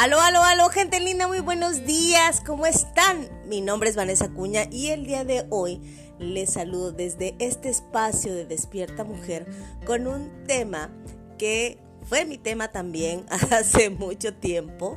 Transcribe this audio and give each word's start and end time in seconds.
Aló, 0.00 0.18
aló, 0.18 0.42
aló, 0.42 0.70
gente 0.70 0.98
linda, 0.98 1.28
muy 1.28 1.40
buenos 1.40 1.84
días, 1.84 2.40
¿cómo 2.40 2.64
están? 2.64 3.28
Mi 3.44 3.60
nombre 3.60 3.90
es 3.90 3.96
Vanessa 3.96 4.30
Cuña 4.30 4.62
y 4.70 4.88
el 4.88 5.04
día 5.04 5.24
de 5.24 5.44
hoy 5.50 5.78
les 6.18 6.54
saludo 6.54 6.90
desde 6.90 7.34
este 7.38 7.68
espacio 7.68 8.34
de 8.34 8.46
Despierta 8.46 9.04
Mujer 9.04 9.46
con 9.84 10.06
un 10.06 10.30
tema 10.46 10.90
que 11.36 11.76
fue 12.08 12.24
mi 12.24 12.38
tema 12.38 12.68
también 12.68 13.26
hace 13.50 13.90
mucho 13.90 14.32
tiempo. 14.32 14.96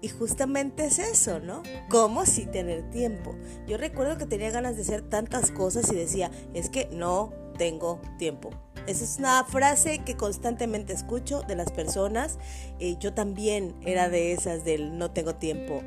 Y 0.00 0.08
justamente 0.08 0.86
es 0.86 0.98
eso, 0.98 1.38
¿no? 1.38 1.62
¿Cómo 1.90 2.24
si 2.24 2.46
tener 2.46 2.88
tiempo? 2.88 3.36
Yo 3.68 3.76
recuerdo 3.76 4.16
que 4.16 4.24
tenía 4.24 4.50
ganas 4.50 4.74
de 4.74 4.80
hacer 4.80 5.02
tantas 5.02 5.50
cosas 5.50 5.92
y 5.92 5.96
decía, 5.96 6.30
es 6.54 6.70
que 6.70 6.88
no 6.90 7.34
tengo 7.58 8.00
tiempo. 8.16 8.48
Esa 8.90 9.04
es 9.04 9.18
una 9.18 9.44
frase 9.44 10.00
que 10.00 10.16
constantemente 10.16 10.92
escucho 10.92 11.42
de 11.42 11.54
las 11.54 11.70
personas. 11.70 12.40
Eh, 12.80 12.96
yo 12.98 13.14
también 13.14 13.76
era 13.82 14.08
de 14.08 14.32
esas 14.32 14.64
del 14.64 14.98
no 14.98 15.12
tengo 15.12 15.36
tiempo. 15.36 15.80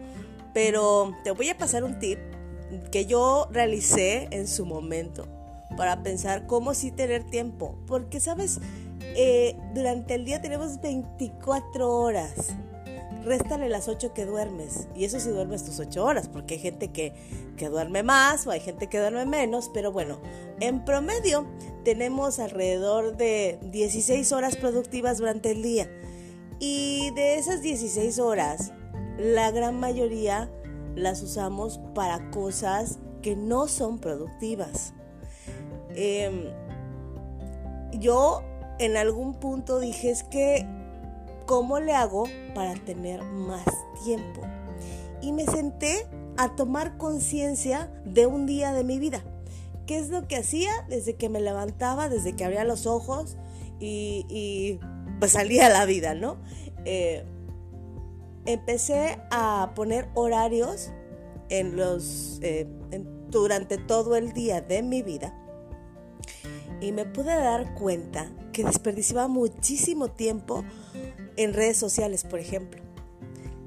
Pero 0.54 1.14
te 1.26 1.32
voy 1.32 1.50
a 1.50 1.58
pasar 1.58 1.84
un 1.84 2.00
tip 2.00 2.18
que 2.94 3.06
yo 3.06 3.50
realicé 3.52 4.30
en 4.32 4.48
su 4.48 4.66
momento 4.66 5.28
para 5.76 6.02
pensar 6.02 6.48
cómo 6.48 6.74
sí 6.74 6.92
tener 6.92 7.30
tiempo. 7.30 7.76
Porque, 7.88 8.22
¿sabes? 8.22 8.62
Eh, 9.02 9.58
durante 9.76 10.16
el 10.16 10.24
día 10.24 10.42
tenemos 10.42 10.80
24 10.80 11.92
horas 11.92 12.54
réstale 13.26 13.70
las 13.70 13.88
8 13.88 14.14
que 14.14 14.26
duermes. 14.26 14.88
Y 14.96 15.06
eso 15.06 15.20
si 15.20 15.30
duermes 15.30 15.64
tus 15.64 15.80
8 15.80 16.04
horas, 16.04 16.28
porque 16.28 16.56
hay 16.56 16.60
gente 16.60 16.92
que, 16.92 17.14
que 17.58 17.70
duerme 17.70 18.04
más 18.04 18.48
o 18.48 18.52
hay 18.52 18.60
gente 18.60 18.88
que 18.88 19.00
duerme 19.00 19.26
menos. 19.26 19.70
Pero 19.74 19.92
bueno, 19.92 20.20
en 20.60 20.86
promedio 20.86 21.48
tenemos 21.84 22.40
alrededor 22.40 23.18
de 23.18 23.60
16 23.64 24.32
horas 24.32 24.56
productivas 24.56 25.18
durante 25.18 25.52
el 25.52 25.62
día. 25.62 25.90
Y 26.60 27.12
de 27.16 27.36
esas 27.36 27.62
16 27.62 28.20
horas, 28.20 28.72
la 29.18 29.52
gran 29.52 29.80
mayoría 29.80 30.50
las 30.96 31.22
usamos 31.22 31.80
para 31.94 32.32
cosas 32.32 33.00
que 33.22 33.36
no 33.36 33.68
son 33.68 34.00
productivas. 34.00 34.94
Em, 35.96 36.46
yo 38.00 38.42
en 38.80 38.98
algún 38.98 39.36
punto 39.36 39.80
dije 39.80 40.10
es 40.10 40.24
que 40.24 40.66
¿cómo 41.46 41.80
le 41.80 41.94
hago 41.94 42.26
para 42.56 42.74
tener 42.76 43.24
más 43.24 43.66
tiempo? 44.04 44.42
Y 45.22 45.32
me 45.32 45.46
senté 45.46 46.08
a 46.38 46.56
tomar 46.56 46.98
conciencia 46.98 47.92
de 48.06 48.26
un 48.26 48.46
día 48.46 48.74
de 48.74 48.84
mi 48.84 49.00
vida. 49.00 49.24
¿Qué 49.86 49.98
es 49.98 50.10
lo 50.10 50.28
que 50.28 50.38
hacía 50.38 50.72
desde 50.90 51.16
que 51.16 51.30
me 51.30 51.42
levantaba, 51.42 52.10
desde 52.10 52.36
que 52.36 52.46
abría 52.46 52.64
los 52.64 52.86
ojos 52.86 53.38
y, 53.80 54.80
pues 55.20 55.34
salía 55.34 55.68
a 55.68 55.70
la 55.70 55.86
vida, 55.86 56.14
¿no? 56.14 56.38
Eh, 56.86 57.26
empecé 58.46 59.20
a 59.32 59.74
poner 59.76 60.10
horarios 60.16 60.92
en 61.50 61.76
los, 61.76 62.40
eh, 62.42 62.68
durante 63.30 63.78
todo 63.78 64.16
el 64.16 64.34
día 64.34 64.62
de 64.62 64.84
mi 64.84 65.02
vida 65.02 65.38
y 66.84 66.92
me 66.92 67.06
pude 67.06 67.34
dar 67.36 67.74
cuenta 67.76 68.30
que 68.52 68.64
desperdiciaba 68.64 69.28
muchísimo 69.28 70.10
tiempo 70.10 70.64
en 71.38 71.54
redes 71.54 71.78
sociales, 71.78 72.24
por 72.24 72.40
ejemplo. 72.40 72.82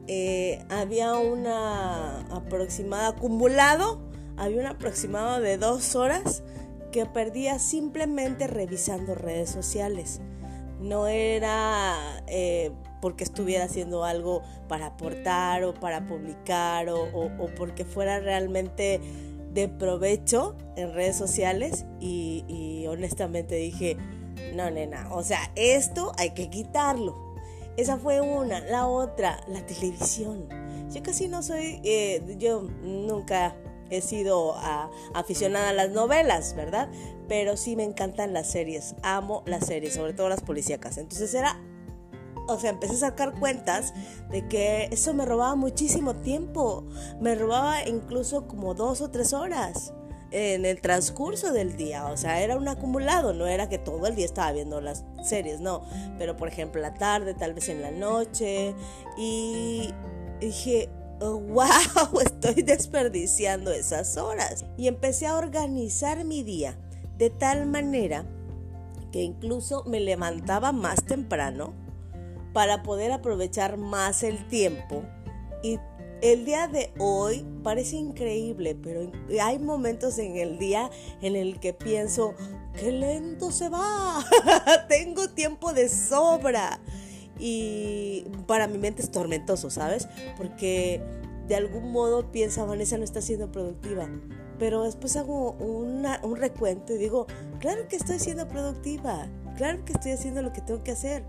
Eh, 0.06 0.64
había 0.68 1.14
una 1.14 2.20
aproximada 2.28 3.08
acumulado, 3.08 4.00
había 4.36 4.60
un 4.60 4.66
aproximado 4.66 5.40
de 5.40 5.58
dos 5.58 5.94
horas 5.94 6.42
que 6.92 7.06
perdía 7.06 7.58
simplemente 7.58 8.46
revisando 8.46 9.14
redes 9.14 9.50
sociales. 9.50 10.20
No 10.80 11.06
era 11.06 12.22
eh, 12.26 12.72
porque 13.00 13.24
estuviera 13.24 13.64
haciendo 13.64 14.04
algo 14.04 14.42
para 14.68 14.86
aportar 14.86 15.64
o 15.64 15.74
para 15.74 16.06
publicar 16.06 16.88
o, 16.90 17.30
porque 17.56 17.84
fuera 17.84 18.20
realmente 18.20 19.00
de 19.52 19.68
provecho 19.68 20.56
en 20.76 20.92
redes 20.92 21.16
sociales 21.16 21.86
y, 21.98 22.44
y 22.46 22.86
honestamente 22.88 23.54
dije, 23.54 23.96
no 24.54 24.70
nena, 24.70 25.08
o 25.14 25.22
sea, 25.22 25.50
esto 25.54 26.12
hay 26.18 26.34
que 26.34 26.50
quitarlo 26.50 27.26
esa 27.76 27.98
fue 27.98 28.20
una. 28.20 28.60
La 28.60 28.86
otra, 28.86 29.40
la 29.48 29.64
televisión. 29.66 30.48
Yo 30.92 31.02
casi 31.02 31.28
no 31.28 31.42
soy, 31.42 31.80
eh, 31.84 32.36
yo 32.38 32.62
nunca 32.82 33.54
he 33.90 34.00
sido 34.00 34.54
ah, 34.56 34.90
aficionada 35.14 35.70
a 35.70 35.72
las 35.72 35.90
novelas, 35.90 36.54
¿verdad? 36.54 36.88
Pero 37.28 37.56
sí 37.56 37.76
me 37.76 37.84
encantan 37.84 38.32
las 38.32 38.50
series. 38.50 38.94
Amo 39.02 39.42
las 39.46 39.66
series, 39.66 39.94
sobre 39.94 40.12
todo 40.12 40.28
las 40.28 40.40
policíacas. 40.40 40.98
Entonces 40.98 41.32
era, 41.34 41.60
o 42.48 42.58
sea, 42.58 42.70
empecé 42.70 42.94
a 42.94 43.10
sacar 43.10 43.38
cuentas 43.38 43.94
de 44.30 44.46
que 44.48 44.88
eso 44.90 45.14
me 45.14 45.24
robaba 45.24 45.54
muchísimo 45.56 46.16
tiempo. 46.16 46.84
Me 47.20 47.34
robaba 47.34 47.86
incluso 47.86 48.46
como 48.46 48.74
dos 48.74 49.00
o 49.00 49.10
tres 49.10 49.32
horas 49.32 49.92
en 50.30 50.64
el 50.64 50.80
transcurso 50.80 51.52
del 51.52 51.76
día, 51.76 52.06
o 52.06 52.16
sea, 52.16 52.42
era 52.42 52.56
un 52.56 52.66
acumulado, 52.68 53.32
no 53.32 53.46
era 53.46 53.68
que 53.68 53.78
todo 53.78 54.06
el 54.06 54.16
día 54.16 54.24
estaba 54.24 54.52
viendo 54.52 54.80
las 54.80 55.04
series, 55.22 55.60
no, 55.60 55.82
pero 56.18 56.36
por 56.36 56.48
ejemplo 56.48 56.80
la 56.80 56.94
tarde, 56.94 57.34
tal 57.34 57.54
vez 57.54 57.68
en 57.68 57.80
la 57.80 57.90
noche, 57.90 58.74
y 59.16 59.94
dije, 60.40 60.90
wow, 61.20 62.20
estoy 62.24 62.62
desperdiciando 62.62 63.72
esas 63.72 64.16
horas. 64.16 64.64
Y 64.76 64.88
empecé 64.88 65.26
a 65.26 65.36
organizar 65.36 66.24
mi 66.24 66.42
día 66.42 66.78
de 67.18 67.30
tal 67.30 67.66
manera 67.66 68.26
que 69.12 69.22
incluso 69.22 69.84
me 69.84 70.00
levantaba 70.00 70.72
más 70.72 71.04
temprano 71.04 71.72
para 72.52 72.82
poder 72.82 73.12
aprovechar 73.12 73.76
más 73.76 74.22
el 74.22 74.46
tiempo 74.48 75.02
y 75.62 75.78
el 76.22 76.44
día 76.44 76.68
de 76.68 76.92
hoy 76.98 77.46
parece 77.62 77.96
increíble, 77.96 78.74
pero 78.74 79.10
hay 79.42 79.58
momentos 79.58 80.18
en 80.18 80.36
el 80.36 80.58
día 80.58 80.90
en 81.20 81.36
el 81.36 81.60
que 81.60 81.74
pienso, 81.74 82.34
qué 82.78 82.90
lento 82.90 83.50
se 83.50 83.68
va, 83.68 84.24
tengo 84.88 85.28
tiempo 85.28 85.72
de 85.72 85.88
sobra. 85.88 86.80
Y 87.38 88.26
para 88.46 88.66
mi 88.66 88.78
mente 88.78 89.02
es 89.02 89.10
tormentoso, 89.10 89.70
¿sabes? 89.70 90.08
Porque 90.36 91.02
de 91.48 91.54
algún 91.54 91.92
modo 91.92 92.32
piensa, 92.32 92.64
Vanessa 92.64 92.98
no 92.98 93.04
está 93.04 93.20
siendo 93.20 93.52
productiva. 93.52 94.08
Pero 94.58 94.84
después 94.84 95.16
hago 95.16 95.52
un 95.52 96.36
recuento 96.36 96.94
y 96.94 96.98
digo, 96.98 97.26
claro 97.60 97.88
que 97.88 97.96
estoy 97.96 98.18
siendo 98.18 98.48
productiva, 98.48 99.28
claro 99.56 99.84
que 99.84 99.92
estoy 99.92 100.12
haciendo 100.12 100.40
lo 100.40 100.52
que 100.52 100.62
tengo 100.62 100.82
que 100.82 100.92
hacer. 100.92 101.24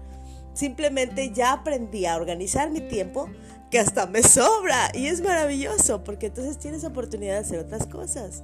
Simplemente 0.53 1.31
ya 1.33 1.53
aprendí 1.53 2.05
a 2.05 2.15
organizar 2.15 2.71
mi 2.71 2.81
tiempo 2.81 3.29
que 3.69 3.79
hasta 3.79 4.07
me 4.07 4.23
sobra 4.23 4.91
y 4.93 5.07
es 5.07 5.21
maravilloso 5.21 6.03
porque 6.03 6.27
entonces 6.27 6.57
tienes 6.57 6.83
oportunidad 6.83 7.33
de 7.33 7.39
hacer 7.39 7.59
otras 7.59 7.85
cosas. 7.85 8.43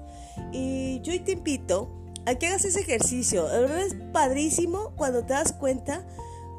Y 0.52 1.00
yo 1.02 1.13
te 1.23 1.31
invito 1.31 1.90
a 2.25 2.35
que 2.35 2.47
hagas 2.47 2.66
ese 2.66 2.81
ejercicio. 2.81 3.47
De 3.47 3.62
verdad 3.62 3.81
es 3.81 3.96
padrísimo 4.12 4.91
cuando 4.96 5.23
te 5.23 5.34
das 5.34 5.53
cuenta 5.53 6.06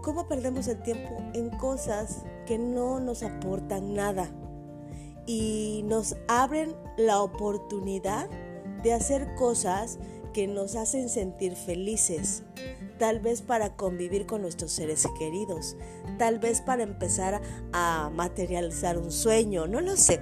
cómo 0.05 0.29
perdemos 0.29 0.69
el 0.69 0.83
tiempo 0.83 1.17
en 1.33 1.49
cosas 1.49 2.25
que 2.47 2.59
no 2.59 3.01
nos 3.01 3.23
aportan 3.23 3.95
nada 3.95 4.29
y 5.27 5.83
nos 5.87 6.17
abren 6.29 6.77
la 6.99 7.23
oportunidad 7.23 8.29
de 8.83 8.93
hacer 8.93 9.35
cosas 9.35 9.99
que 10.35 10.47
nos 10.47 10.77
hacen 10.77 11.09
sentir 11.09 11.57
felices, 11.57 12.43
tal 12.99 13.21
vez 13.21 13.41
para 13.41 13.77
convivir 13.77 14.27
con 14.27 14.43
nuestros 14.43 14.73
seres 14.73 15.07
queridos, 15.19 15.75
tal 16.19 16.39
vez 16.39 16.61
para 16.61 16.83
empezar 16.83 17.41
a 17.73 18.11
materializar 18.13 18.99
un 18.99 19.11
sueño, 19.11 19.67
no 19.67 19.81
lo 19.81 19.97
sé. 19.97 20.21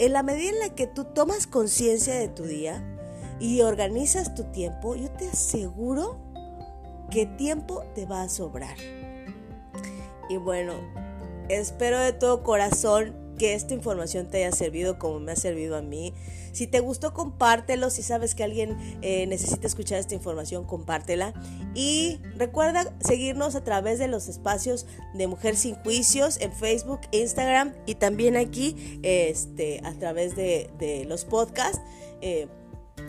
En 0.00 0.12
la 0.12 0.24
medida 0.24 0.50
en 0.50 0.58
la 0.58 0.74
que 0.74 0.88
tú 0.88 1.04
tomas 1.04 1.46
conciencia 1.46 2.14
de 2.14 2.28
tu 2.28 2.44
día 2.44 2.98
y 3.38 3.60
organizas 3.60 4.34
tu 4.34 4.44
tiempo, 4.50 4.96
yo 4.96 5.08
te 5.10 5.28
aseguro 5.28 6.29
que 7.10 7.26
tiempo 7.26 7.84
te 7.94 8.06
va 8.06 8.22
a 8.22 8.28
sobrar. 8.28 8.76
Y 10.28 10.36
bueno, 10.36 10.74
espero 11.48 11.98
de 11.98 12.12
todo 12.12 12.42
corazón 12.42 13.20
que 13.40 13.54
esta 13.54 13.72
información 13.72 14.28
te 14.28 14.44
haya 14.44 14.54
servido 14.54 14.98
como 14.98 15.18
me 15.18 15.32
ha 15.32 15.36
servido 15.36 15.74
a 15.74 15.80
mí. 15.80 16.12
Si 16.52 16.66
te 16.66 16.80
gustó, 16.80 17.14
compártelo. 17.14 17.88
Si 17.88 18.02
sabes 18.02 18.34
que 18.34 18.44
alguien 18.44 18.76
eh, 19.00 19.26
necesita 19.26 19.66
escuchar 19.66 19.98
esta 19.98 20.14
información, 20.14 20.66
compártela. 20.66 21.32
Y 21.74 22.20
recuerda 22.36 22.94
seguirnos 23.00 23.54
a 23.54 23.64
través 23.64 23.98
de 23.98 24.08
los 24.08 24.28
espacios 24.28 24.86
de 25.14 25.26
Mujer 25.26 25.56
Sin 25.56 25.74
Juicios 25.76 26.38
en 26.40 26.52
Facebook, 26.52 27.00
Instagram 27.12 27.72
y 27.86 27.94
también 27.94 28.36
aquí 28.36 29.00
este, 29.02 29.80
a 29.84 29.94
través 29.94 30.36
de, 30.36 31.06
los 31.08 31.24
podcasts. 31.24 31.80
Eh, 32.20 32.46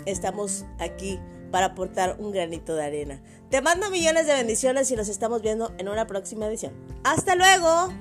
estamos 0.05 0.65
aquí 0.79 1.19
para 1.51 1.67
aportar 1.67 2.15
un 2.19 2.31
granito 2.31 2.75
de 2.75 2.83
arena. 2.83 3.21
Te 3.49 3.61
mando 3.61 3.89
millones 3.89 4.25
de 4.25 4.33
bendiciones 4.33 4.89
y 4.91 4.95
nos 4.95 5.09
estamos 5.09 5.41
viendo 5.41 5.73
en 5.77 5.89
una 5.89 6.07
próxima 6.07 6.47
edición. 6.47 6.73
¡Hasta 7.03 7.35
luego! 7.35 7.93